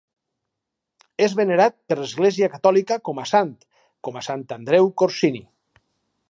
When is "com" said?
3.11-3.21, 4.09-4.19